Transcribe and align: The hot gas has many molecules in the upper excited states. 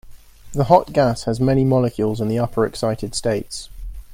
The 0.53 0.63
hot 0.63 0.93
gas 0.93 1.25
has 1.25 1.39
many 1.39 1.63
molecules 1.63 2.19
in 2.19 2.27
the 2.27 2.39
upper 2.39 2.65
excited 2.65 3.13
states. 3.13 3.69